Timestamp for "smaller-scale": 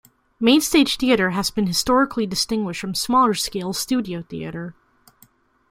2.95-3.73